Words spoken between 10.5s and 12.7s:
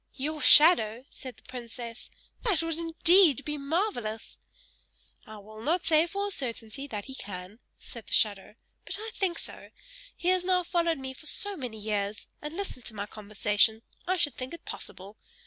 followed me for so many years, and